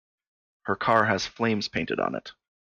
Her 0.63 0.75
car 0.75 1.05
has 1.05 1.27
flames 1.27 1.67
painted 1.67 1.99
on 1.99 2.15
it. 2.15 2.31